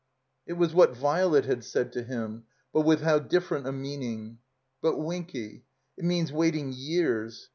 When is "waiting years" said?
6.31-7.49